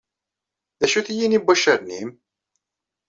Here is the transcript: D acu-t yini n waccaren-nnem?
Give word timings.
D 0.79 0.81
acu-t 0.85 1.07
yini 1.17 1.39
n 1.39 1.43
waccaren-nnem? 1.45 2.09